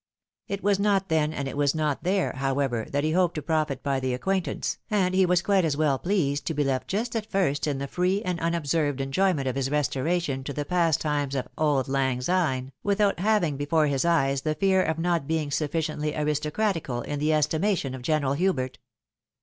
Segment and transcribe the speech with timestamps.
[0.47, 3.83] It was not then, and it was not there, however, that he hoped to profit
[3.83, 7.29] by the acquaintance, and he was quite as well pleased to be left just at
[7.29, 11.47] fijst in the free and unobserved enjoy ment of his restoration to the pastimes of"
[11.55, 16.17] auld lang syne," without having before his eyes the fear of not being suffici ently
[16.17, 18.79] aristocratical in the estimation of General Hubert.